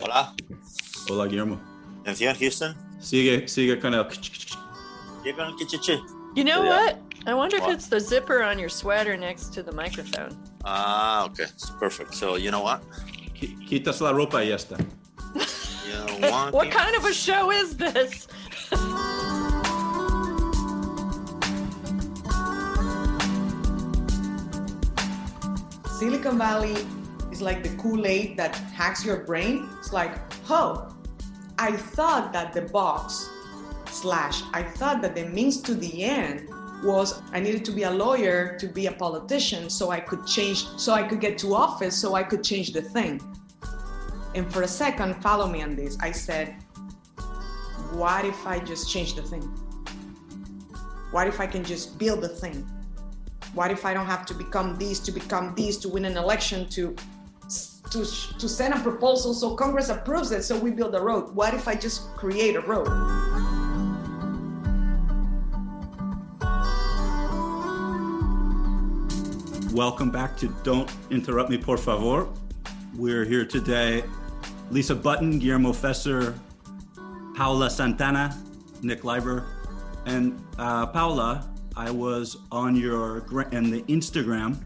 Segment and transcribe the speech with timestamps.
[0.00, 0.34] Hola,
[1.10, 1.58] Hola, Guillermo.
[2.02, 2.76] atención Houston.
[3.00, 4.04] Sigue, sigue con el...
[5.24, 5.56] Llega el.
[6.34, 6.68] You know Yeah.
[6.86, 6.98] what?
[7.26, 10.36] I wonder if it's the zipper on your sweater next to the microphone.
[10.64, 12.14] Ah, okay, it's perfect.
[12.14, 12.82] So you know what?
[13.68, 14.78] Quitas la ropa y está.
[15.86, 16.52] You know what?
[16.52, 18.28] What kind of a show is this?
[25.98, 26.74] Silicon Valley
[27.32, 29.68] is like the Kool-Aid that hacks your brain.
[29.88, 30.18] It's like,
[30.50, 30.94] oh,
[31.58, 33.30] I thought that the box
[33.86, 36.46] slash I thought that the means to the end
[36.84, 40.66] was I needed to be a lawyer to be a politician so I could change
[40.76, 43.18] so I could get to office so I could change the thing.
[44.34, 45.96] And for a second, follow me on this.
[46.00, 46.54] I said,
[47.92, 49.44] what if I just change the thing?
[51.12, 52.68] What if I can just build the thing?
[53.54, 56.68] What if I don't have to become this to become this to win an election
[56.76, 56.94] to
[57.90, 58.04] to
[58.38, 61.34] to send a proposal so Congress approves it so we build a road?
[61.34, 62.88] What if I just create a road?
[69.72, 72.28] Welcome back to Don't Interrupt Me, Por Favor.
[72.96, 74.02] We're here today.
[74.70, 76.36] Lisa Button, Guillermo Fesser,
[77.36, 78.36] Paula Santana,
[78.82, 79.46] Nick Leiber.
[80.04, 83.18] And uh, Paula, I was on your
[83.52, 84.56] and the Instagram,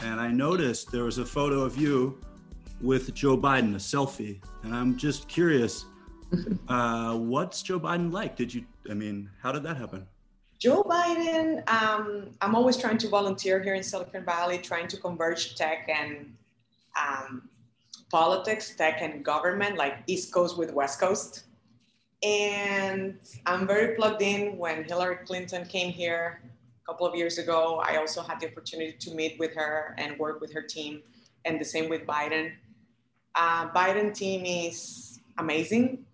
[0.00, 2.18] and I noticed there was a photo of you
[2.80, 4.40] with Joe Biden, a selfie.
[4.62, 5.86] And I'm just curious,
[6.68, 8.36] uh, what's Joe Biden like?
[8.36, 10.06] Did you, I mean, how did that happen?
[10.58, 15.54] Joe Biden, um, I'm always trying to volunteer here in Silicon Valley, trying to converge
[15.54, 16.34] tech and
[16.98, 17.48] um,
[18.10, 21.44] politics, tech and government, like East Coast with West Coast.
[22.22, 24.56] And I'm very plugged in.
[24.56, 26.40] When Hillary Clinton came here
[26.82, 30.18] a couple of years ago, I also had the opportunity to meet with her and
[30.18, 31.02] work with her team,
[31.44, 32.52] and the same with Biden.
[33.36, 36.04] Uh, Biden team is amazing.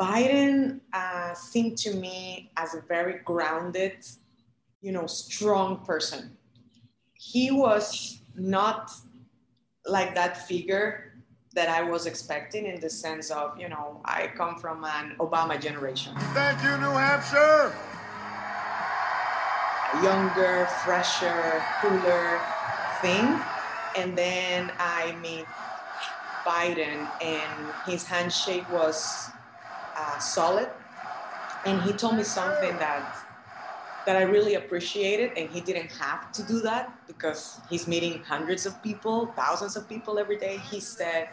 [0.00, 4.06] Biden uh, seemed to me as a very grounded,
[4.80, 6.36] you know, strong person.
[7.14, 8.92] He was not
[9.84, 11.14] like that figure
[11.54, 15.60] that I was expecting in the sense of, you know, I come from an Obama
[15.60, 16.14] generation.
[16.32, 17.74] Thank you, New Hampshire.
[19.92, 22.54] a younger, fresher, cooler
[23.00, 23.44] thing.
[23.96, 25.48] And then I meet
[26.48, 29.30] Biden, and his handshake was
[29.96, 30.70] uh, solid.
[31.66, 33.16] And he told me something that
[34.06, 38.64] that I really appreciated, and he didn't have to do that because he's meeting hundreds
[38.64, 40.56] of people, thousands of people every day.
[40.56, 41.28] He said,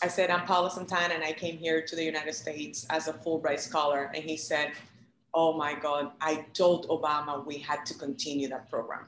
[0.00, 3.14] I said, I'm Paula Santana, and I came here to the United States as a
[3.14, 4.12] Fulbright scholar.
[4.14, 4.68] And he said,
[5.34, 9.06] Oh my God, I told Obama we had to continue that program.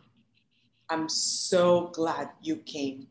[0.89, 3.07] I'm so glad you came.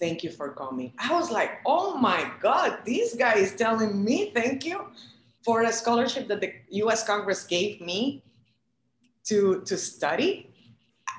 [0.00, 0.92] Thank you for coming.
[0.98, 4.86] I was like, Oh my God, this guy is telling me thank you
[5.44, 8.22] for a scholarship that the US Congress gave me
[9.24, 10.50] to, to study.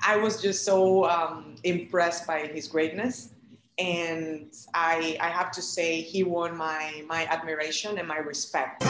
[0.04, 3.30] I was just so um, impressed by his greatness.
[3.78, 8.82] And I, I have to say, he won my, my admiration and my respect.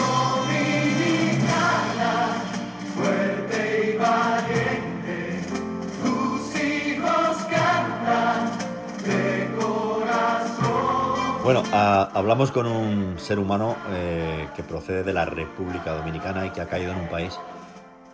[11.42, 16.50] Bueno, ah, hablamos con un ser humano eh, que procede de la República Dominicana y
[16.50, 17.36] que ha caído en un país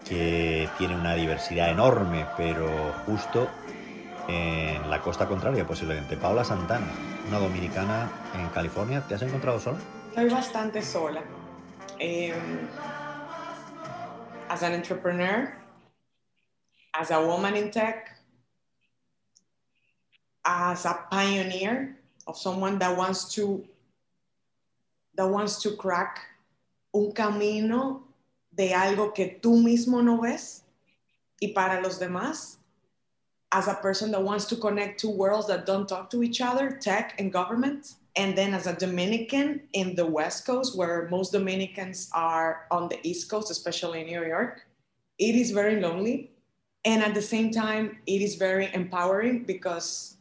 [0.09, 2.67] que tiene una diversidad enorme, pero
[3.05, 3.47] justo
[4.29, 6.17] en la costa contraria posiblemente.
[6.17, 6.87] Paula Santana,
[7.29, 9.03] una dominicana en California.
[9.07, 9.79] ¿Te has encontrado sola?
[10.09, 11.21] Estoy bastante sola.
[11.99, 12.33] Eh,
[14.49, 15.53] as an entrepreneur,
[16.95, 18.09] as a woman in tech,
[20.45, 21.98] as a pioneer
[22.29, 23.65] of someone that wants to
[25.17, 26.21] that wants to crack
[26.95, 28.05] un camino
[28.55, 30.63] de algo que tú mismo no ves
[31.43, 32.59] y para los demás
[33.51, 36.71] as a person that wants to connect two worlds that don't talk to each other
[36.71, 42.09] tech and government and then as a dominican in the west coast where most dominicans
[42.13, 44.69] are on the east coast especially in new york
[45.19, 46.31] it is very lonely.
[46.85, 50.17] And at the same time, it is very empowering because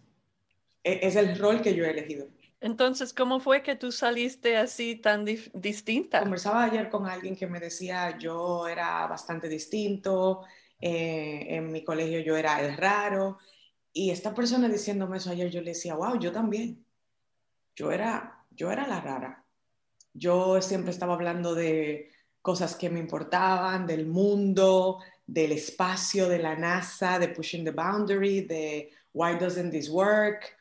[0.84, 2.28] es el rol que yo he elegido.
[2.60, 6.22] Entonces, ¿cómo fue que tú saliste así tan distinta?
[6.22, 10.44] Conversaba ayer con alguien que me decía yo era bastante distinto,
[10.80, 13.38] eh, en mi colegio yo era el raro,
[13.94, 16.86] y esta persona diciéndome eso ayer, yo le decía, wow, yo también.
[17.76, 19.44] Yo era, yo era la rara.
[20.14, 26.56] Yo siempre estaba hablando de cosas que me importaban, del mundo, del espacio, de la
[26.56, 30.57] NASA, de pushing the boundary, de why doesn't this work,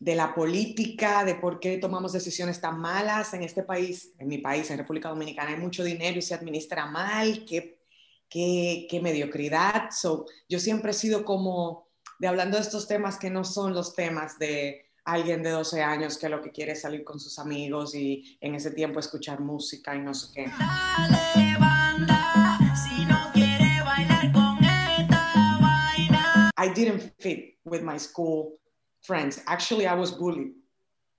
[0.00, 4.38] de la política, de por qué tomamos decisiones tan malas en este país, en mi
[4.38, 7.80] país, en República Dominicana, hay mucho dinero y se administra mal, qué,
[8.28, 9.90] qué, qué mediocridad.
[9.90, 11.88] So, yo siempre he sido como
[12.18, 16.16] de hablando de estos temas que no son los temas de alguien de 12 años
[16.16, 19.94] que lo que quiere es salir con sus amigos y en ese tiempo escuchar música
[19.94, 20.50] y no sé qué.
[20.58, 26.50] Dale banda, si no quiere bailar con esta vaina.
[26.56, 28.58] I didn't fit with my school
[29.04, 29.40] friends.
[29.46, 30.52] Actually, I was bullied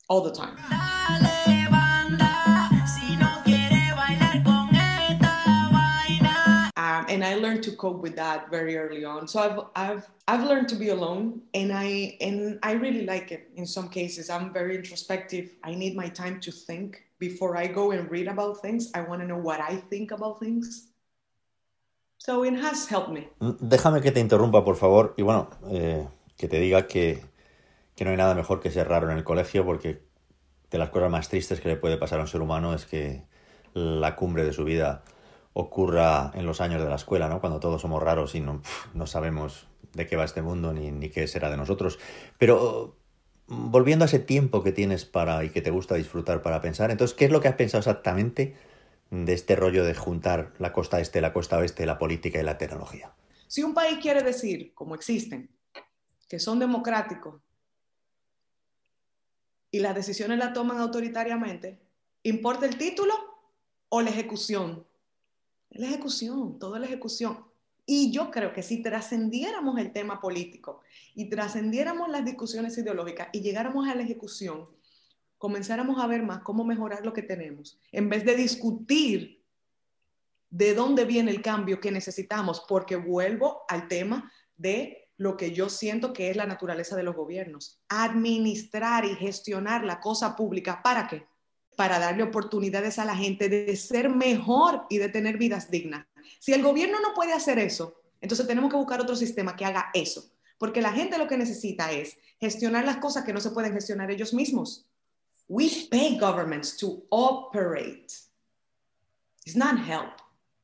[0.10, 0.58] all the time.
[6.78, 9.28] Um, and I learned to cope with that very early on.
[9.28, 13.50] So I've, I've, I've learned to be alone, and I, and I really like it.
[13.56, 15.52] In some cases, I'm very introspective.
[15.64, 18.92] I need my time to think before I go and read about things.
[18.94, 20.90] I want to know what I think about things.
[22.18, 23.28] So it has helped me.
[23.40, 27.24] Mm, Déjame que te interrumpa, por favor, y bueno, eh, que te diga que,
[27.96, 30.04] que no hay nada mejor que ser raro en el colegio, porque
[30.70, 33.24] de las cosas más tristes que le puede pasar a un ser humano es que
[33.74, 35.04] la cumbre de su vida
[35.54, 37.40] ocurra en los años de la escuela, ¿no?
[37.40, 38.62] Cuando todos somos raros y no,
[38.94, 41.98] no sabemos de qué va este mundo ni, ni qué será de nosotros.
[42.38, 42.98] Pero
[43.48, 47.16] volviendo a ese tiempo que tienes para y que te gusta disfrutar para pensar, entonces,
[47.16, 48.56] ¿qué es lo que has pensado exactamente
[49.12, 52.58] de este rollo de juntar la costa este, la costa oeste, la política y la
[52.58, 53.14] tecnología?
[53.48, 55.52] Si un país quiere decir, como existen,
[56.28, 57.45] que son democráticos
[59.76, 61.78] y las decisiones las toman autoritariamente,
[62.24, 63.14] ¿importa el título
[63.90, 64.88] o la ejecución?
[65.72, 67.44] La ejecución, toda la ejecución.
[67.86, 70.80] Y yo creo que si trascendiéramos el tema político
[71.14, 74.64] y trascendiéramos las discusiones ideológicas y llegáramos a la ejecución,
[75.38, 79.44] comenzáramos a ver más cómo mejorar lo que tenemos, en vez de discutir
[80.52, 85.70] de dónde viene el cambio que necesitamos, porque vuelvo al tema de lo que yo
[85.70, 87.80] siento que es la naturaleza de los gobiernos.
[87.90, 91.26] Administrar y gestionar la cosa pública, ¿para qué?
[91.78, 96.06] Para darle oportunidades a la gente de ser mejor y de tener vidas dignas.
[96.40, 99.90] Si el gobierno no puede hacer eso, entonces tenemos que buscar otro sistema que haga
[99.94, 103.74] eso, porque la gente lo que necesita es gestionar las cosas que no se pueden
[103.74, 104.90] gestionar ellos mismos.
[105.48, 108.08] We pay governments to operate.
[109.46, 110.22] It's not help.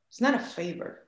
[0.09, 1.00] It's not a favor.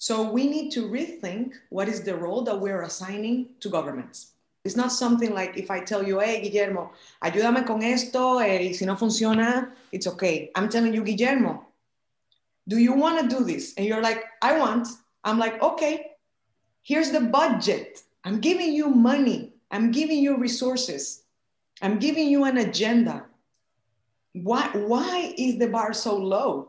[0.00, 4.32] So we need to rethink what is the role that we're assigning to governments.
[4.64, 6.92] It's not something like if I tell you, hey, Guillermo,
[7.22, 10.50] ayúdame con esto, eh, si no funciona, it's okay.
[10.54, 11.66] I'm telling you, Guillermo,
[12.66, 13.74] do you want to do this?
[13.76, 14.88] And you're like, I want.
[15.22, 16.12] I'm like, okay,
[16.82, 18.02] here's the budget.
[18.24, 19.52] I'm giving you money.
[19.70, 21.24] I'm giving you resources.
[21.82, 23.26] I'm giving you an agenda.
[24.32, 26.68] Why, why is the bar so low?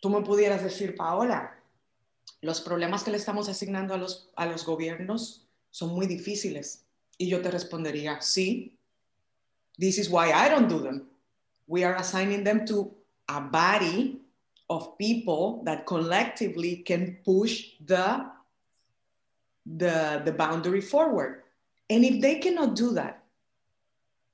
[0.00, 1.55] Tú me pudieras decir, Paola,
[2.42, 6.86] los problemas que le estamos asignando a los, a los gobiernos son muy difíciles.
[7.18, 8.78] Y yo te respondería, sí.
[9.78, 11.08] This is why I don't do them.
[11.66, 12.94] We are assigning them to
[13.28, 14.20] a body
[14.68, 18.26] of people that collectively can push the,
[19.64, 21.42] the, the boundary forward.
[21.88, 23.22] And if they cannot do that,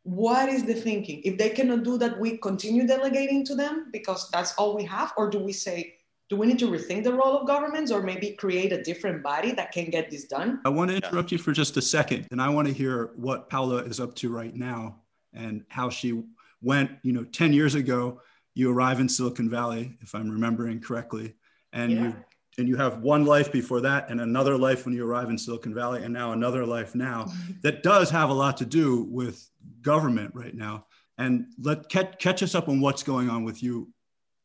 [0.05, 1.23] what is the thinking?
[1.25, 5.13] If they cannot do that, we continue delegating to them because that's all we have?
[5.17, 5.97] Or do we say,
[6.33, 9.53] do we need to rethink the role of governments or maybe create a different body
[9.53, 10.63] that can get this done?
[10.65, 13.51] I want to interrupt you for just a second, and I want to hear what
[13.51, 14.97] Paula is up to right now
[15.35, 16.23] and how she
[16.63, 16.91] went.
[17.03, 18.23] You know, 10 years ago,
[18.55, 21.35] you arrive in Silicon Valley, if I'm remembering correctly,
[21.75, 22.03] and Yeah.
[22.03, 22.15] you
[22.59, 25.75] and you have one life before that and another life when you arrive in Silicon
[25.75, 27.53] Valley and now another life now mm-hmm.
[27.63, 29.49] that does have a lot to do with
[29.81, 30.85] government right now.
[31.17, 33.89] And let catch, catch us up on what's going on with you,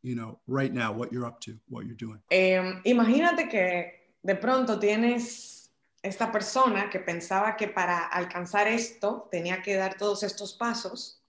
[0.08, 2.22] you know, right now, what you're up to, what you're doing.
[2.30, 5.70] Eh, imagínate que de pronto tienes
[6.02, 11.22] esta persona que pensaba que para alcanzar esto tenía que dar todos estos pasos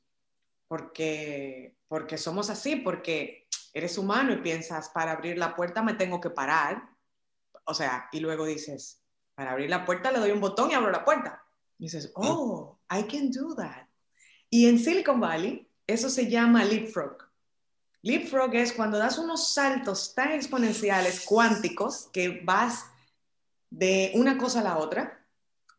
[0.69, 6.21] porque, porque somos así, porque eres humano y piensas, para abrir la puerta me tengo
[6.21, 6.89] que parar.
[7.65, 9.03] O sea, y luego dices,
[9.35, 11.43] para abrir la puerta le doy un botón y abro la puerta.
[11.79, 13.87] Y dices, oh, I can do that.
[14.51, 17.28] Y en Silicon Valley, eso se llama leapfrog.
[18.03, 22.85] Leapfrog es cuando das unos saltos tan exponenciales, cuánticos, que vas
[23.71, 25.19] de una cosa a la otra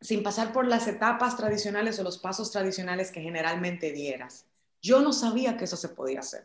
[0.00, 4.46] sin pasar por las etapas tradicionales o los pasos tradicionales que generalmente dieras.
[4.82, 6.44] Yo no sabía que eso se podía hacer.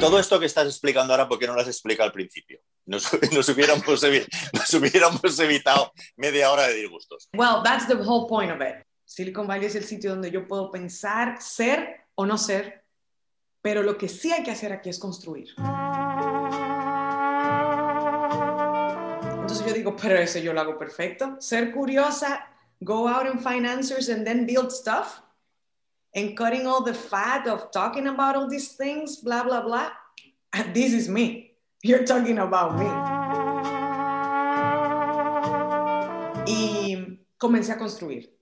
[0.00, 2.60] Todo esto que estás explicando ahora, ¿por qué no lo has explicado al principio?
[2.86, 7.28] Nos, nos hubiéramos, nos hubiéramos evitado media hora de disgustos.
[7.34, 8.86] Well, that's the whole point of it.
[9.04, 12.84] Silicon Valley es el sitio donde yo puedo pensar, ser o no ser,
[13.60, 15.48] pero lo que sí hay que hacer aquí es construir.
[19.40, 21.36] Entonces yo digo, pero eso yo lo hago perfecto.
[21.40, 22.46] Ser curiosa,
[22.80, 25.22] go out and find answers and then build stuff.
[26.18, 29.92] And cutting all the fat of talking about all these things, blah, blah, blah.
[30.74, 31.54] This is me.
[31.84, 32.86] You're talking about me.
[36.44, 38.36] Y comencé a construir.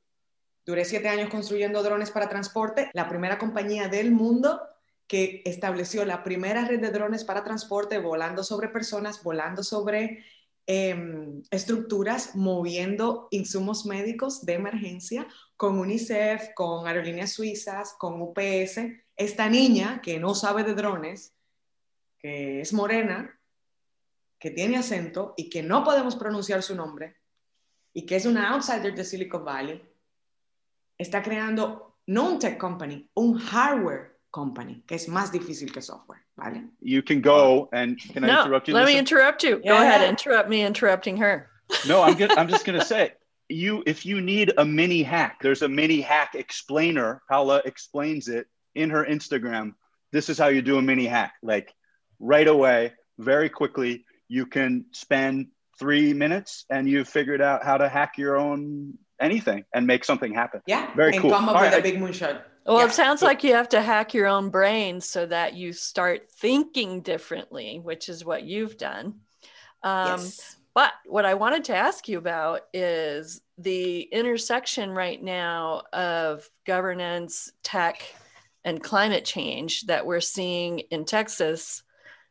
[0.64, 4.59] Duré siete años construyendo drones para transporte, la primera compañía del mundo
[5.06, 10.25] que estableció la primera red de drones para transporte, volando sobre personas, volando sobre
[10.66, 18.80] em, estructuras, moviendo insumos médicos de emergencia con UNICEF, con aerolíneas suizas, con UPS.
[19.16, 21.35] Esta niña que no sabe de drones,
[22.18, 23.38] que es morena,
[24.38, 27.16] que tiene acento y que no podemos pronunciar su nombre,
[27.92, 29.82] y que es una outsider de Silicon Valley,
[30.99, 36.21] está creando no un tech company, un hardware company, que es más difícil que software,
[36.37, 36.64] ¿vale?
[36.83, 38.75] You can go and can I interrupt you?
[38.75, 39.62] let me interrupt you.
[39.64, 41.49] Go ahead, interrupt me interrupting her.
[41.88, 42.33] No, I'm good.
[42.33, 43.12] I'm just gonna say,
[43.49, 47.23] you if you need a mini hack, there's a mini hack explainer.
[47.31, 49.75] Paula explains it in her Instagram.
[50.12, 51.33] This is how you do a mini hack.
[51.43, 51.73] Like
[52.21, 57.88] right away, very quickly, you can spend three minutes and you've figured out how to
[57.88, 60.61] hack your own anything and make something happen.
[60.66, 61.31] Yeah, Very and cool.
[61.31, 62.43] come up All with right, a big moonshot.
[62.66, 62.87] Well, Yeah.
[62.87, 67.00] it sounds like you have to hack your own brain so that you start thinking
[67.00, 69.20] differently, which is what you've done.
[69.82, 70.56] Um, yes.
[70.75, 77.50] But what I wanted to ask you about is the intersection right now of governance,
[77.62, 78.02] tech,
[78.62, 81.82] and climate change that we're seeing in Texas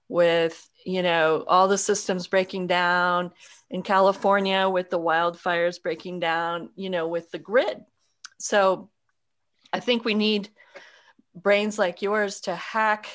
[0.09, 3.31] with, you know, all the systems breaking down
[3.71, 7.83] in California with the wildfires breaking down, you know, with the grid.
[8.37, 8.91] So
[9.71, 10.49] I think we need
[11.35, 13.07] brains like yours to hack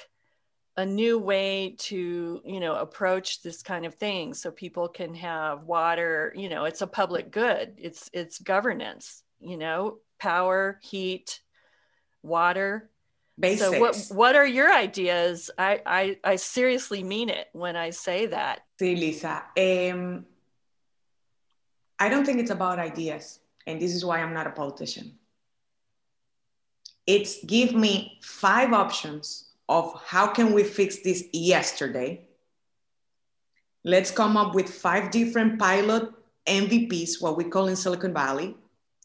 [0.77, 5.65] a new way to you know approach this kind of thing so people can have
[5.65, 11.41] water you know it's a public good it's it's governance you know power heat
[12.23, 12.89] water
[13.39, 13.71] Basics.
[13.71, 18.27] so what what are your ideas I, I i seriously mean it when i say
[18.27, 19.45] that see Lisa.
[19.59, 20.25] Um,
[21.99, 25.19] I don't think it's about ideas, and this is why I'm not a politician.
[27.07, 32.23] It's give me five options of how can we fix this yesterday.
[33.85, 36.11] Let's come up with five different pilot
[36.47, 38.57] MVPs, what we call in Silicon Valley,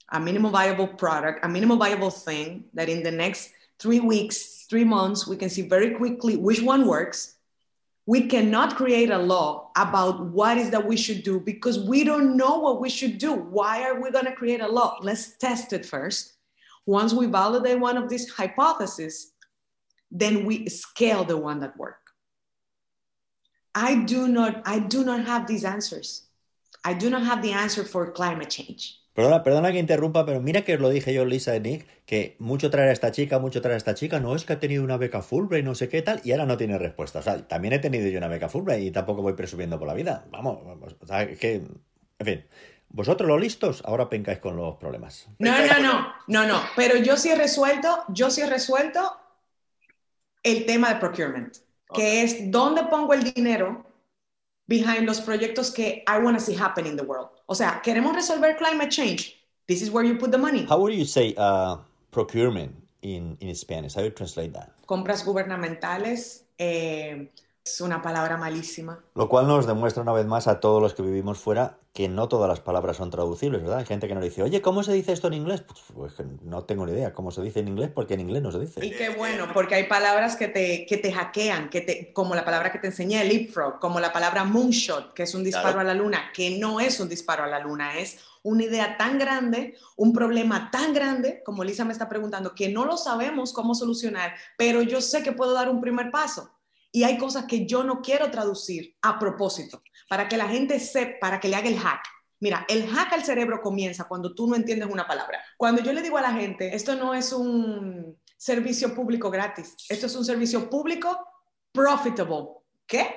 [0.10, 4.84] a minimum viable product, a minimum viable thing that in the next three weeks, three
[4.84, 7.36] months, we can see very quickly which one works
[8.08, 12.38] we cannot create a law about what is that we should do because we don't
[12.38, 13.34] know what we should do.
[13.34, 15.00] Why are we going to create a law?
[15.02, 16.34] Let's test it first.
[16.86, 19.34] Once we validate one of these hypotheses,
[20.12, 22.06] then we scale the one that work.
[23.74, 26.30] I do not I do not have these answers.
[26.84, 29.02] I do not have the answer for climate change.
[29.16, 32.70] Perdona, perdona que interrumpa, pero mira que lo dije yo, Lisa y Nick, que mucho
[32.70, 34.98] traer a esta chica, mucho traer a esta chica, no es que ha tenido una
[34.98, 37.20] beca Fulbright, no sé qué tal, y ahora no tiene respuesta.
[37.20, 39.94] O sea, también he tenido yo una beca Fulbright y tampoco voy presumiendo por la
[39.94, 40.26] vida.
[40.32, 40.60] Vamos,
[41.00, 41.64] o sea, que,
[42.20, 42.46] en fin,
[42.96, 45.28] vosotros los listos, ahora pencáis con los problemas.
[45.40, 46.62] No, no, no, no, no.
[46.78, 49.18] Pero yo sí he resuelto, yo sí he resuelto
[50.44, 51.58] el tema de procurement,
[51.94, 53.84] que es dónde pongo el dinero
[54.68, 57.28] behind los proyectos que I want to see happen in the world.
[57.48, 59.36] O sea, queremos resolver climate change.
[59.68, 60.66] This is where you put the money.
[60.66, 61.78] How would you say uh,
[62.12, 63.94] procurement in, in Spanish?
[63.94, 64.72] How do you translate that?
[64.86, 67.28] Compras gubernamentales eh,
[67.66, 69.04] es una palabra malísima.
[69.16, 72.28] Lo cual nos demuestra una vez más a todos los que vivimos fuera que no
[72.28, 73.80] todas las palabras son traducibles, ¿verdad?
[73.80, 75.64] Hay gente que nos dice, oye, ¿cómo se dice esto en inglés?
[75.64, 75.80] Pues,
[76.16, 78.58] pues no tengo ni idea cómo se dice en inglés porque en inglés no se
[78.58, 78.92] Y dice.
[78.92, 82.72] qué bueno, porque hay palabras que te, que te hackean, que te, como la palabra
[82.72, 85.80] que te enseñé, leapfrog, como la palabra moonshot, que es un disparo Claro.
[85.80, 89.18] a la luna, que no es un disparo a la luna, es una idea tan
[89.18, 93.74] grande, un problema tan grande, como Lisa me está preguntando, que no lo sabemos cómo
[93.74, 96.52] solucionar, pero yo sé que puedo dar un primer paso.
[96.96, 101.18] Y hay cosas que yo no quiero traducir a propósito, para que la gente sepa,
[101.20, 102.02] para que le haga el hack.
[102.40, 105.44] Mira, el hack al cerebro comienza cuando tú no entiendes una palabra.
[105.58, 110.06] Cuando yo le digo a la gente, esto no es un servicio público gratis, esto
[110.06, 111.20] es un servicio público
[111.74, 112.48] profitable.
[112.88, 113.14] ¿Qué?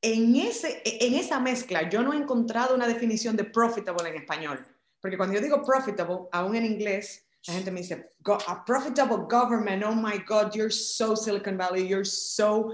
[0.00, 4.66] En, ese, en esa mezcla yo no he encontrado una definición de profitable en español.
[5.00, 9.26] Porque cuando yo digo profitable, aún en inglés, la gente me dice, "Go- a profitable
[9.26, 12.72] government, oh my God, you're so Silicon Valley, you're so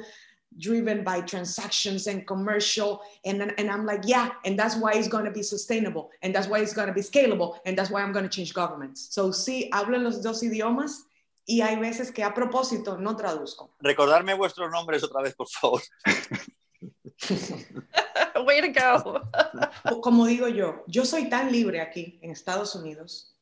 [0.56, 3.00] driven by transactions and commercial.
[3.24, 6.10] And, and I'm like, yeah, and that's why it's going to be sustainable.
[6.22, 7.58] And that's why it's going to be scalable.
[7.66, 9.08] And that's why I'm going to change governments.
[9.10, 11.04] So sí, hablo en los dos idiomas
[11.46, 13.70] y hay veces que a propósito no traduzco.
[13.80, 15.80] Recordarme vuestros nombres otra vez, por favor.
[18.44, 19.20] Way to go.
[20.02, 23.34] Como digo yo, yo soy tan libre aquí en Estados Unidos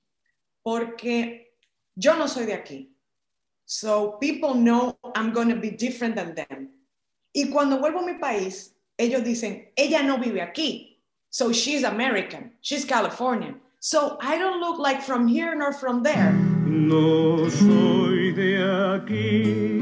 [0.67, 1.53] porque
[1.95, 2.91] yo no soy de aquí.
[3.67, 6.71] So people know I'm going to be different than them.
[7.33, 10.99] Y cuando vuelvo a mi país, ellos dicen, ella no vive aquí.
[11.31, 12.51] So she's American.
[12.63, 13.61] She's Californian.
[13.79, 16.33] So I don't look like from here nor from there.
[16.33, 19.79] No soy de aquí,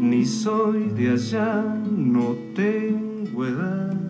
[0.00, 4.09] ni soy de allá, no tengo edad,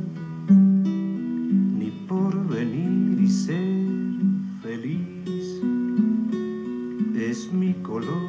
[7.30, 8.28] Es mi color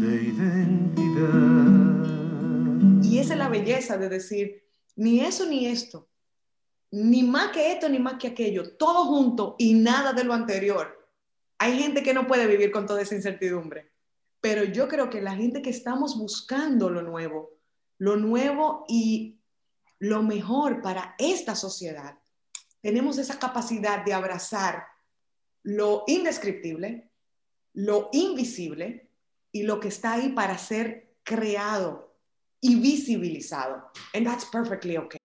[0.00, 1.44] de identidad.
[3.04, 4.64] Y esa es la belleza de decir,
[4.96, 6.08] ni eso ni esto,
[6.90, 11.06] ni más que esto ni más que aquello, todo junto y nada de lo anterior.
[11.58, 13.92] Hay gente que no puede vivir con toda esa incertidumbre,
[14.40, 17.50] pero yo creo que la gente que estamos buscando lo nuevo,
[17.98, 19.42] lo nuevo y
[19.98, 22.18] lo mejor para esta sociedad,
[22.80, 24.84] tenemos esa capacidad de abrazar
[25.64, 27.11] lo indescriptible,
[27.74, 29.08] lo invisible
[29.52, 32.12] y lo que está ahí para ser creado
[32.60, 33.82] y visibilizado.
[34.14, 35.18] And that's perfectly okay.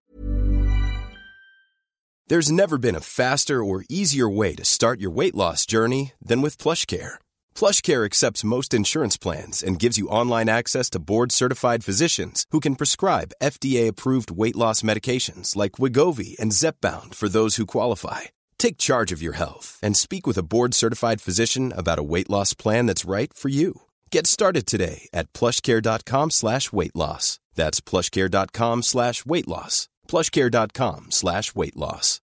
[2.30, 6.42] There's never been a faster or easier way to start your weight loss journey than
[6.42, 7.20] with PlushCare.
[7.56, 12.76] PlushCare accepts most insurance plans and gives you online access to board-certified physicians who can
[12.76, 18.24] prescribe FDA-approved weight loss medications like Wigovi and Zepbound for those who qualify.
[18.60, 22.54] Take charge of your health and speak with a board-certified physician about a weight loss
[22.54, 23.82] plan that's right for you.
[24.12, 27.40] Get started today at plushcare.com slash weight loss.
[27.56, 29.90] That's plushcare.com slash weight loss.
[30.08, 32.22] plushcare.com slash weight loss.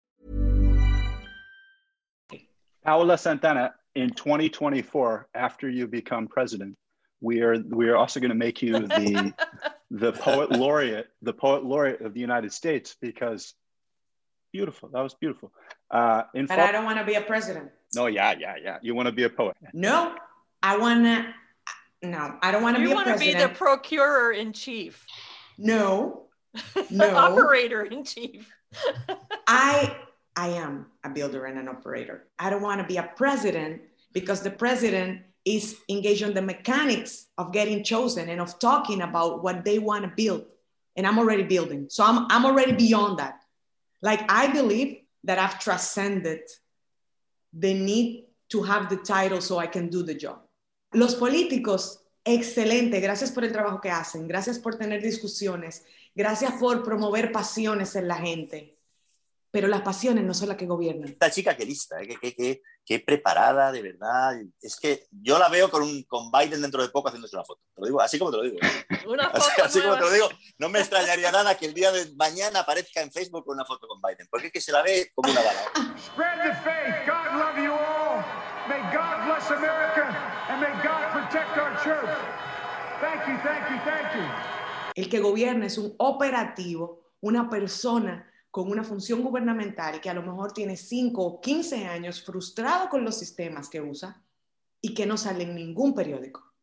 [2.84, 6.76] Paola Santana, in 2024, after you become president,
[7.20, 9.34] we are we are also going to make you the
[9.92, 13.54] the poet laureate, the poet laureate of the United States because
[14.52, 14.90] beautiful.
[14.90, 15.52] That was beautiful.
[15.92, 17.70] Uh, in But fall- I don't want to be a president.
[17.94, 18.78] no, yeah, yeah, yeah.
[18.82, 19.58] You want to be a poet.
[19.74, 20.16] No,
[20.64, 21.34] I want to.
[22.04, 25.06] No, I don't want to be You want to be the procurer in chief,
[25.58, 26.24] no,
[26.90, 27.16] no.
[27.16, 28.52] operator in chief.
[29.48, 29.96] I
[30.36, 32.28] I am a builder and an operator.
[32.40, 33.82] I don't want to be a president
[34.14, 39.44] because the president is engaged on the mechanics of getting chosen and of talking about
[39.44, 40.46] what they want to build.
[40.96, 41.88] And I'm already building.
[41.90, 43.44] So I'm I'm already beyond that.
[44.02, 46.42] Like I believe that I've transcended
[47.54, 50.40] the need to have the title so I can do the job.
[50.94, 56.84] Los políticos, excelente, gracias por el trabajo que hacen, gracias por tener discusiones, gracias por
[56.84, 58.78] promover pasiones en la gente,
[59.52, 61.10] pero las pasiones no son las que gobiernan.
[61.10, 62.08] Esta chica qué lista, ¿eh?
[62.08, 64.34] qué, qué- qué- qué preparada, de verdad.
[64.62, 67.62] Es que yo la veo con, un, con Biden dentro de poco haciéndose una foto.
[67.76, 68.58] Te lo digo, así como te lo digo.
[69.08, 71.92] Una Así, foto así como te lo digo, no me extrañaría nada que el día
[71.92, 75.12] de mañana aparezca en Facebook una foto con Biden, porque es que se la ve
[75.14, 75.62] como una bala.
[75.98, 76.96] Spread the faith.
[77.06, 78.24] God love you all.
[78.70, 80.08] May God bless America
[80.50, 82.18] and may God protect our church.
[83.02, 84.24] Thank you, thank you, thank you.
[84.96, 90.22] El que gobierna es un operativo, una persona con una función gubernamental que a lo
[90.22, 94.22] mejor tiene 5 o 15 años frustrado con los sistemas que usa
[94.82, 96.54] y que no sale en ningún periódico.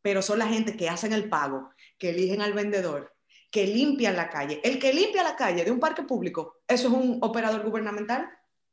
[0.00, 3.14] Pero son la gente que hacen el pago, que eligen al vendedor,
[3.50, 4.60] que limpian la calle.
[4.64, 8.28] El que limpia la calle de un parque público, eso es un operador gubernamental.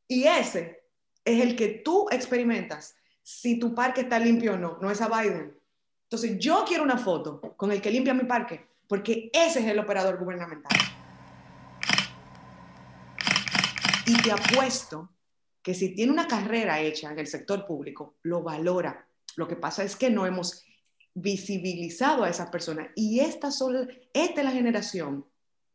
[0.08, 0.86] Y ese
[1.26, 5.08] es el que tú experimentas si tu parque está limpio o no, no es a
[5.08, 5.58] Biden.
[6.04, 9.80] Entonces yo quiero una foto con el que limpia mi parque, porque ese es el
[9.80, 10.91] operador gubernamental.
[14.12, 15.10] Y te apuesto
[15.64, 19.08] que si tiene una carrera hecha en el sector público, lo valora.
[19.38, 20.66] Lo que pasa es que no hemos
[21.14, 22.90] visibilizado a esas personas.
[22.98, 25.26] Y esta, son, esta es la generación.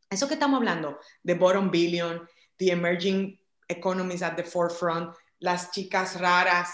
[0.07, 6.19] Eso que estamos hablando de bottom billion, the emerging economies at the forefront, las chicas
[6.19, 6.69] raras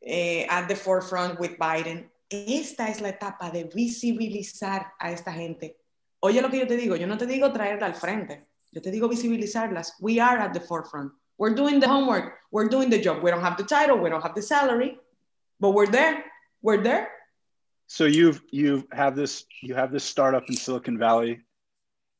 [0.00, 2.10] eh, at the forefront with Biden.
[2.30, 5.78] esta es la etapa de visibilizar a esta gente.
[6.18, 8.90] Oye lo que yo te digo, yo no te digo traerla al frente, yo te
[8.90, 9.92] digo visibilizarlas.
[10.00, 11.12] We are at the forefront.
[11.38, 13.22] We're doing the homework, we're doing the job.
[13.22, 14.98] We don't have the title, we don't have the salary,
[15.60, 16.24] but we're there.
[16.62, 17.08] We're there.
[17.86, 21.40] So you've you have this you have this startup in Silicon Valley,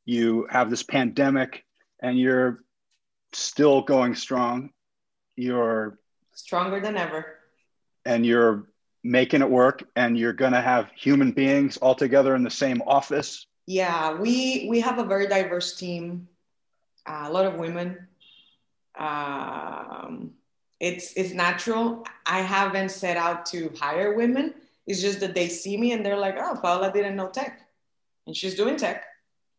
[0.05, 1.63] you have this pandemic,
[2.01, 2.63] and you're
[3.31, 4.71] still going strong.
[5.35, 5.97] You're
[6.33, 7.39] Stronger than ever.
[8.05, 8.67] and you're
[9.03, 13.47] making it work, and you're gonna have human beings all together in the same office.
[13.65, 16.27] Yeah, we we have a very diverse team,
[17.05, 18.07] a lot of women.
[18.97, 20.31] Um,
[20.79, 22.05] it's it's natural.
[22.25, 24.53] I haven't set out to hire women.
[24.85, 27.61] It's just that they see me and they're like, "Oh, Paula didn't know tech,
[28.27, 29.05] and she's doing tech."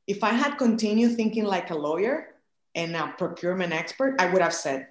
[0.07, 2.35] If I had continued thinking like a lawyer
[2.74, 4.88] and a procurement expert, I would have said,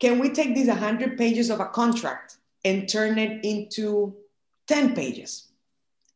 [0.00, 4.16] "Can we take these 100 pages of a contract and turn it into
[4.66, 5.52] 10 pages?"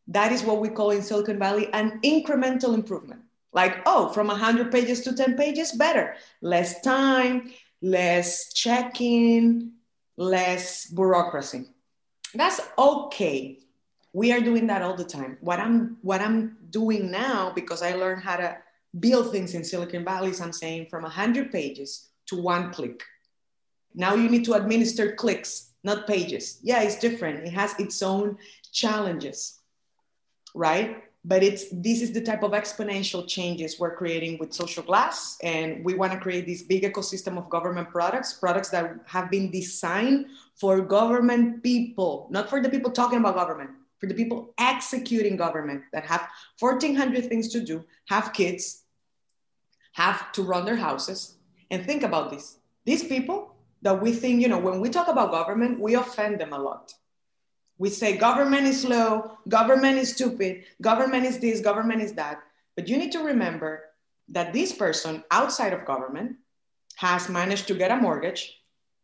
[0.09, 3.23] That is what we call in Silicon Valley an incremental improvement.
[3.53, 6.17] Like, oh, from 100 pages to 10 pages, better.
[6.43, 9.73] Less time, less checking,
[10.17, 11.67] less bureaucracy.
[12.35, 13.59] That's okay.
[14.13, 15.39] We are doing that all the time.
[15.41, 18.57] What I'm what I'm doing now, because I learned how to
[18.99, 23.03] build things in Silicon Valley, is I'm saying from 100 pages to one click.
[23.95, 26.59] Now you need to administer clicks, not pages.
[26.63, 27.47] Yeah, it's different.
[27.47, 28.39] It has its own
[28.73, 29.59] challenges
[30.55, 31.05] right?
[31.29, 35.85] But it's this is the type of exponential changes we're creating with Social Glass, and
[35.85, 40.27] we want to create this big ecosystem of government products, products that have been designed
[40.55, 45.83] for government people, not for the people talking about government, for the people executing government
[45.93, 46.27] that have
[46.61, 48.85] 1,400 things to do, have kids,
[49.93, 51.37] have to run their houses,
[51.71, 52.57] and think about this.
[52.87, 56.55] These people that we think, you know, when we talk about government, we offend them
[56.55, 56.95] a lot.
[57.79, 62.43] We say government is slow, government is stupid, government is this, government is that.
[62.75, 63.85] But you need to remember
[64.29, 66.37] that this person outside of government
[66.97, 68.61] has managed to get a mortgage,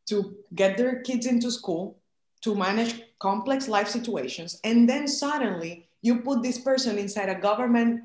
[0.07, 1.99] to get their kids into school,
[2.43, 4.61] to manage complex life situations.
[4.65, 8.03] And then suddenly you put this person inside a government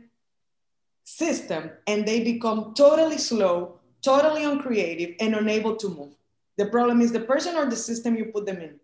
[1.03, 6.13] system and they become totally slow, totally uncreative, and unable to move.
[6.57, 8.79] The problem is the person or the system you put them in.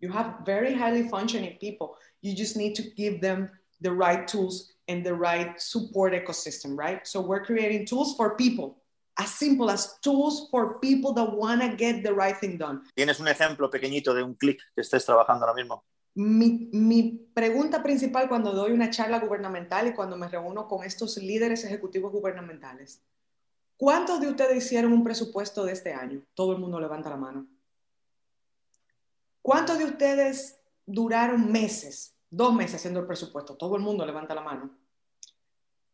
[0.00, 1.96] You have very highly functioning people.
[2.22, 7.06] You just need to give them the right tools and the right support ecosystem, right?
[7.06, 8.82] So we're creating tools for people,
[9.18, 12.82] as simple as tools for people that want to get the right thing done.
[12.96, 15.84] ¿Tienes un ejemplo pequeñito de un clic que estés trabajando ahora mismo?
[16.14, 21.16] Mi, mi pregunta principal cuando doy una charla gubernamental y cuando me reúno con estos
[21.18, 23.02] líderes ejecutivos gubernamentales,
[23.76, 26.22] ¿cuántos de ustedes hicieron un presupuesto de este año?
[26.34, 27.46] Todo el mundo levanta la mano.
[29.50, 33.56] ¿Cuántos de ustedes duraron meses, dos meses haciendo el presupuesto?
[33.56, 34.70] Todo el mundo levanta la mano.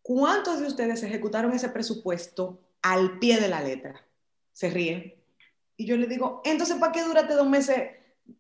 [0.03, 4.07] ¿Cuántos de ustedes ejecutaron ese presupuesto al pie de la letra?
[4.53, 5.15] Se ríen.
[5.75, 7.93] Y yo le digo, entonces, ¿para qué duraste dos meses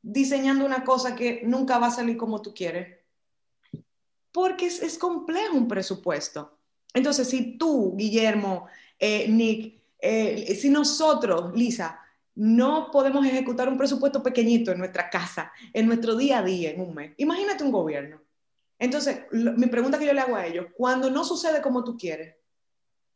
[0.03, 2.99] diseñando una cosa que nunca va a salir como tú quieres?
[4.33, 6.59] Porque es, es complejo un presupuesto.
[6.93, 8.67] Entonces, si tú, Guillermo,
[8.99, 12.03] eh, Nick, eh, si nosotros, Lisa,
[12.37, 16.81] no podemos ejecutar un presupuesto pequeñito en nuestra casa, en nuestro día a día, en
[16.81, 17.13] un mes.
[17.17, 18.21] Imagínate un gobierno.
[18.79, 21.97] Entonces, lo- mi pregunta que yo le hago a ellos, cuando no sucede como tú
[21.97, 22.37] quieres,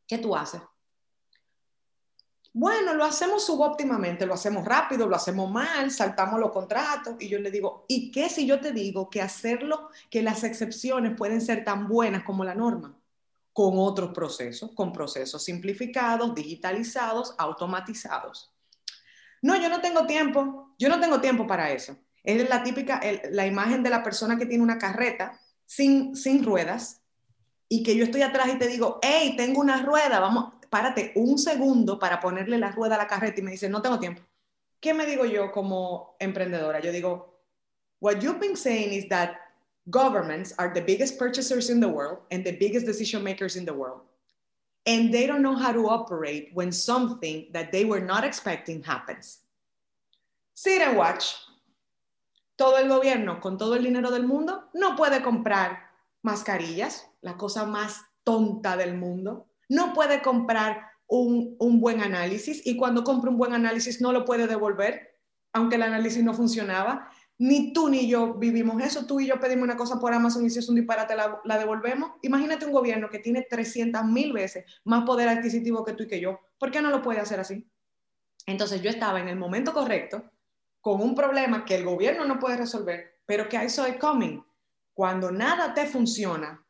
[0.07, 0.63] ¿qué tú haces?
[2.53, 7.39] Bueno, lo hacemos subóptimamente, lo hacemos rápido, lo hacemos mal, saltamos los contratos y yo
[7.39, 11.63] le digo, ¿y qué si yo te digo que hacerlo, que las excepciones pueden ser
[11.65, 12.97] tan buenas como la norma?
[13.53, 18.53] Con otros procesos, con procesos simplificados, digitalizados, automatizados.
[19.43, 21.97] No, yo no tengo tiempo, yo no tengo tiempo para eso.
[22.23, 23.01] Es la típica,
[23.31, 27.01] la imagen de la persona que tiene una carreta sin, sin ruedas
[27.69, 31.39] y que yo estoy atrás y te digo, hey, tengo una rueda, vamos, párate un
[31.39, 34.23] segundo para ponerle la rueda a la carreta y me dice, no tengo tiempo.
[34.81, 36.81] ¿Qué me digo yo como emprendedora?
[36.81, 37.41] Yo digo,
[38.01, 39.37] what you've been saying is that
[39.87, 43.73] governments are the biggest purchasers in the world and the biggest decision makers in the
[43.73, 44.03] world.
[44.87, 49.41] And they don't know how to operate when something that they were not expecting happens.
[50.55, 51.37] Sit and watch.
[52.57, 55.79] Todo el gobierno, con todo el dinero del mundo, no puede comprar
[56.23, 59.47] mascarillas, la cosa más tonta del mundo.
[59.69, 64.25] No puede comprar un, un buen análisis y cuando compra un buen análisis no lo
[64.25, 65.19] puede devolver,
[65.53, 67.11] aunque el análisis no funcionaba.
[67.41, 69.07] Ni tú ni yo vivimos eso.
[69.07, 72.13] Tú y yo pedimos una cosa por Amazon y si es un disparate la, devolvemos.
[72.21, 76.21] Imagínate un gobierno que tiene 300 mil veces más poder adquisitivo que tú y que
[76.21, 76.39] yo.
[76.59, 77.67] ¿Por qué no lo puede hacer así?
[78.45, 80.23] Entonces yo estaba en el momento correcto
[80.83, 84.45] con un problema que el gobierno no puede resolver, Pero que I saw it coming.
[84.93, 86.63] Cuando nada te funciona,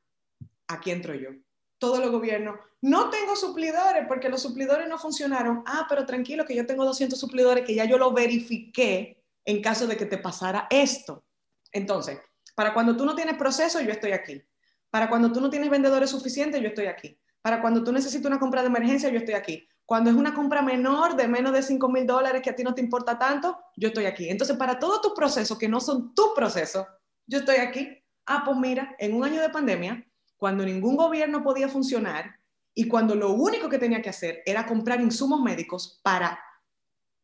[0.68, 1.30] aquí entro yo.
[1.78, 5.64] Todos los gobiernos, no tengo suplidores porque los suplidores no funcionaron.
[5.66, 9.86] Ah, pero tranquilo que yo tengo 200 suplidores que ya yo lo verifiqué en caso
[9.86, 11.24] de que te pasara esto.
[11.72, 12.18] Entonces,
[12.54, 14.42] para cuando tú no tienes proceso, yo estoy aquí.
[14.90, 17.18] Para cuando tú no tienes vendedores suficientes, yo estoy aquí.
[17.42, 19.66] Para cuando tú necesitas una compra de emergencia, yo estoy aquí.
[19.86, 22.74] Cuando es una compra menor de menos de 5 mil dólares que a ti no
[22.74, 24.28] te importa tanto, yo estoy aquí.
[24.28, 26.86] Entonces, para todos tus procesos que no son tu proceso,
[27.26, 27.88] yo estoy aquí.
[28.26, 32.36] Ah, pues mira, en un año de pandemia, cuando ningún gobierno podía funcionar
[32.74, 36.38] y cuando lo único que tenía que hacer era comprar insumos médicos para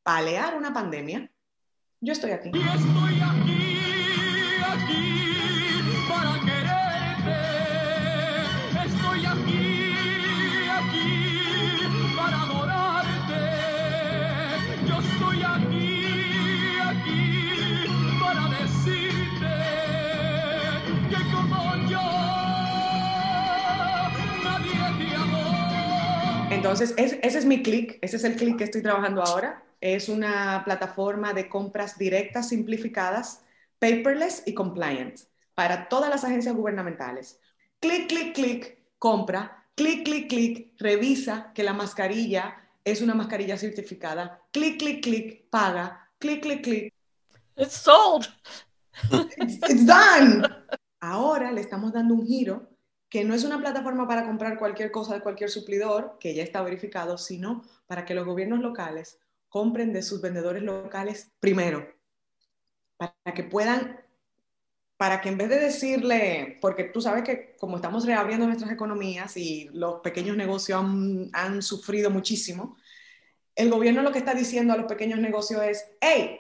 [0.03, 1.31] palear una pandemia,
[2.07, 2.49] yo estoy aquí.
[2.51, 3.81] Estoy aquí,
[4.73, 5.05] aquí
[6.09, 7.39] para quererte.
[8.87, 9.65] Estoy aquí,
[10.79, 11.11] aquí
[12.17, 13.43] para adorarte.
[14.87, 16.05] Yo estoy aquí,
[16.91, 17.23] aquí
[18.21, 19.55] para decirte
[21.11, 22.07] que como yo
[24.45, 26.49] nadie te amó.
[26.53, 29.65] Entonces, es- ese es mi clic, ese es el clic que estoy trabajando ahora.
[29.81, 33.45] Es una plataforma de compras directas, simplificadas,
[33.79, 35.21] paperless y compliant
[35.55, 37.41] para todas las agencias gubernamentales.
[37.81, 39.65] Clic, clic, clic, compra.
[39.75, 44.41] Clic, clic, clic, revisa que la mascarilla es una mascarilla certificada.
[44.53, 46.11] Clic, clic, clic, paga.
[46.19, 46.95] Clic, clic, clic.
[47.57, 48.27] It's sold.
[49.39, 50.43] It's, it's done.
[51.01, 52.71] Ahora le estamos dando un giro
[53.09, 56.63] que no es una plataforma para comprar cualquier cosa de cualquier suplidor, que ya está
[56.63, 59.19] verificado, sino para que los gobiernos locales
[59.57, 61.89] compren de sus vendedores locales primero,
[62.99, 63.99] para que puedan,
[64.99, 69.35] para que en vez de decirle, porque tú sabes que como estamos reabriendo nuestras economías
[69.39, 72.77] y los pequeños negocios han, han sufrido muchísimo,
[73.55, 76.39] el gobierno lo que está diciendo a los pequeños negocios es, hey,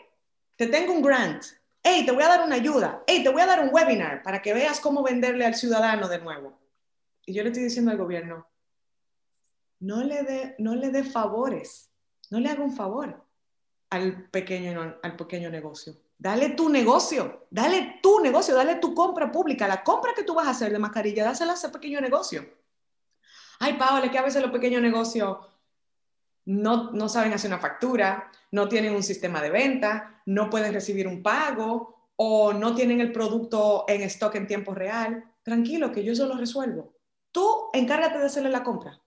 [0.57, 1.42] te tengo un grant,
[1.83, 4.42] hey, te voy a dar una ayuda, hey, te voy a dar un webinar para
[4.42, 6.61] que veas cómo venderle al ciudadano de nuevo.
[7.24, 8.46] Y yo le estoy diciendo al gobierno,
[9.81, 11.96] no le dé no le dé favores,
[12.31, 13.25] no le haga un favor
[13.91, 15.97] al pequeño, al pequeño negocio.
[16.19, 20.47] Dale tu negocio, dale tu negocio, dale tu compra pública, la compra que tú vas
[20.47, 22.45] a hacer de mascarilla, dásela a ese pequeño negocio.
[23.59, 25.39] Ay, Paola, que a veces los pequeños negocios
[26.47, 31.07] no, no saben hacer una factura, no tienen un sistema de venta, no pueden recibir
[31.07, 35.25] un pago o no tienen el producto en stock en tiempo real.
[35.43, 36.95] Tranquilo, que yo eso lo resuelvo.
[37.31, 39.01] Tú encárgate de hacerle la compra.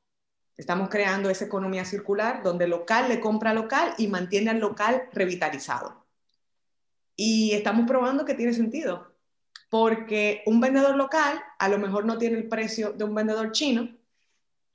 [0.60, 6.06] Estamos creando esa economía circular donde local le compra local y mantiene al local revitalizado.
[7.16, 9.16] Y estamos probando que tiene sentido,
[9.70, 13.88] porque un vendedor local a lo mejor no tiene el precio de un vendedor chino.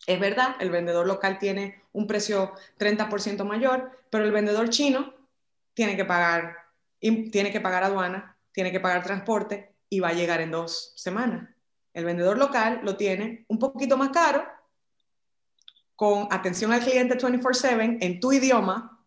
[0.07, 5.13] Es verdad, el vendedor local tiene un precio 30% mayor, pero el vendedor chino
[5.75, 6.57] tiene que pagar,
[6.99, 11.51] tiene que pagar aduana, tiene que pagar transporte y va a llegar en dos semanas.
[11.93, 14.54] El vendedor local lo tiene un poquito más caro,
[15.97, 19.05] con atención al cliente 24/7 en tu idioma,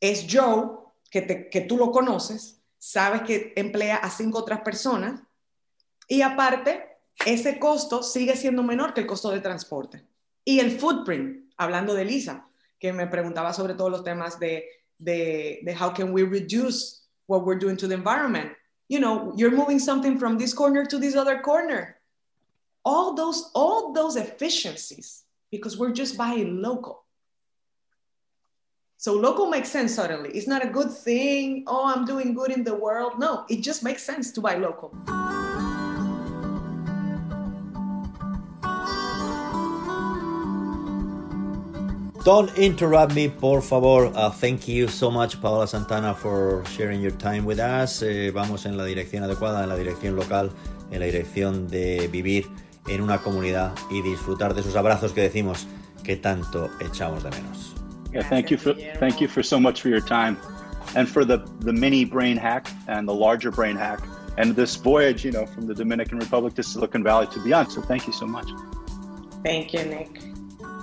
[0.00, 0.78] es Joe,
[1.10, 5.20] que, te, que tú lo conoces, sabes que emplea a cinco otras personas
[6.10, 10.04] y aparte, ese costo sigue siendo menor que el costo de transporte.
[10.44, 12.48] Y el footprint, hablando de Lisa,
[12.80, 14.64] que me preguntaba sobre todos los temas de,
[14.98, 18.50] de, de how can we reduce what we're doing to the environment.
[18.88, 22.00] You know, you're moving something from this corner to this other corner.
[22.82, 27.04] All those, all those efficiencies because we're just buying local.
[28.96, 30.30] So local makes sense suddenly.
[30.30, 31.64] It's not a good thing.
[31.66, 33.18] Oh, I'm doing good in the world.
[33.18, 34.92] No, it just makes sense to buy local.
[42.22, 44.12] Don't interrupt me, por favor.
[44.14, 48.02] Uh, thank you so much, Paola Santana, for sharing your time with us.
[48.02, 50.50] Eh, vamos en la dirección adecuada, en la dirección local,
[50.90, 52.46] en la dirección de vivir
[52.88, 55.66] en una comunidad y disfrutar de esos abrazos que decimos
[56.02, 57.74] que tanto echamos de menos.
[58.12, 60.36] Yeah, thank you for thank you for so much for your time,
[60.96, 64.00] and for the the mini brain hack and the larger brain hack,
[64.36, 67.70] and this voyage, you know, from the Dominican Republic to Silicon Valley to beyond.
[67.70, 68.48] So thank you so much.
[69.44, 70.22] Thank you, Nick.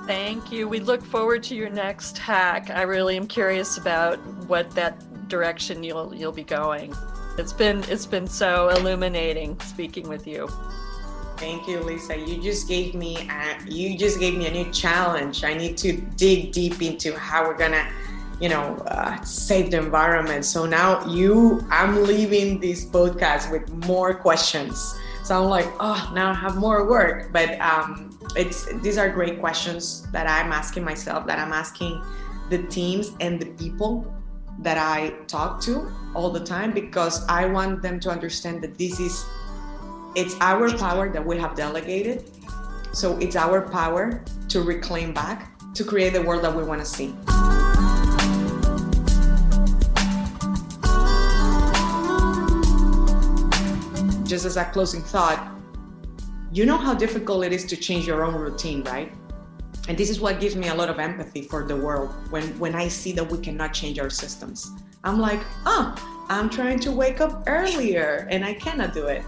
[0.06, 0.70] Thank you.
[0.70, 2.70] We look forward to your next hack.
[2.70, 6.96] I really am curious about what that direction you'll you'll be going.
[7.38, 10.48] It's been it's been so illuminating speaking with you.
[11.38, 12.18] Thank you, Lisa.
[12.18, 15.44] You just gave me a, you just gave me a new challenge.
[15.44, 17.88] I need to dig deep into how we're gonna,
[18.42, 20.46] you know, uh, save the environment.
[20.46, 24.96] So now you, I'm leaving this podcast with more questions.
[25.24, 27.32] So I'm like, oh, now I have more work.
[27.32, 32.02] But um, it's these are great questions that I'm asking myself, that I'm asking
[32.50, 34.12] the teams and the people
[34.60, 39.00] that I talk to all the time because I want them to understand that this
[39.00, 39.24] is
[40.16, 42.30] it's our power that we have delegated.
[42.94, 46.86] So it's our power to reclaim back to create the world that we want to
[46.86, 47.14] see.
[54.28, 55.48] Just as a closing thought,
[56.52, 59.14] you know how difficult it is to change your own routine, right?
[59.88, 62.76] And this is what gives me a lot of empathy for the world when, when
[62.76, 64.72] I see that we cannot change our systems.
[65.04, 65.96] I'm like, oh,
[66.30, 69.24] I'm trying to wake up earlier and I cannot do it.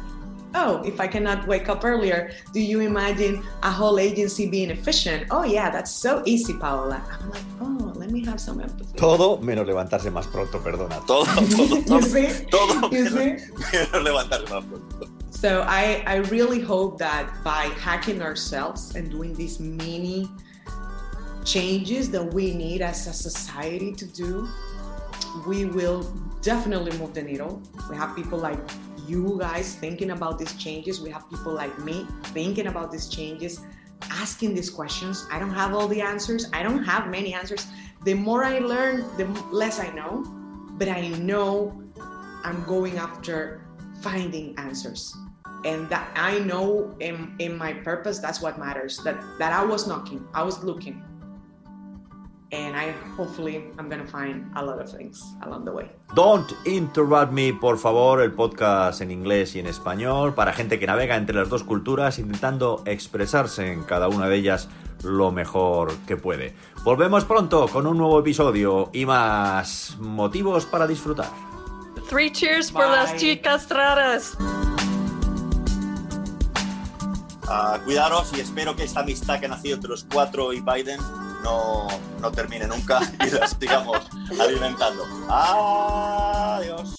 [0.56, 5.28] Oh, if I cannot wake up earlier, do you imagine a whole agency being efficient?
[5.30, 7.04] Oh, yeah, that's so easy, Paola.
[7.22, 8.98] I'm like, oh, let me have some empathy.
[8.98, 11.06] Todo menos levantarse más pronto, perdona.
[11.06, 12.46] Todo, todo, todo, see?
[12.50, 15.08] todo menos, menos levantarse más pronto.
[15.30, 20.30] So I, I really hope that by hacking ourselves and doing these mini
[21.46, 24.50] changes that we need as a society to do,
[25.48, 27.62] we will definitely move the needle.
[27.90, 28.60] We have people like
[29.08, 31.02] you guys thinking about these changes.
[31.02, 33.62] We have people like me thinking about these changes,
[34.10, 35.28] asking these questions.
[35.32, 36.48] I don't have all the answers.
[36.54, 37.68] I don't have many answers.
[38.06, 40.24] The more I learn, the less I know.
[40.78, 41.84] But I know
[42.44, 43.66] I'm going after
[44.02, 45.16] finding answers.
[45.66, 48.98] And that I know in, in my purpose, that's what matters.
[49.00, 51.04] That that I was knocking, I was looking.
[52.52, 55.86] And I hopefully I'm gonna find a lot of things along the way.
[56.16, 60.88] Don't Interrupt Me, por favor, el podcast en inglés y en español para gente que
[60.88, 64.68] navega entre las dos culturas intentando expresarse en cada una de ellas
[65.04, 66.56] lo mejor que puede.
[66.84, 71.30] Volvemos pronto con un nuevo episodio y más motivos para disfrutar.
[72.10, 72.96] Three cheers for Bye.
[72.96, 74.36] las chicas raras.
[77.48, 81.00] Ah, cuidaros y espero que esta amistad que ha nacido entre los cuatro y Biden
[81.44, 81.88] no,
[82.20, 84.00] no termine nunca y la sigamos
[84.40, 85.06] alimentando.
[85.30, 86.99] Adiós.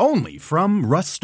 [0.00, 1.22] Only from Rust